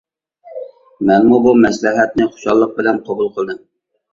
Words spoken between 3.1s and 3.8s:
قوبۇل قىلدىم.